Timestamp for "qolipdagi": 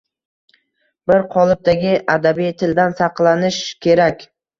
1.35-1.91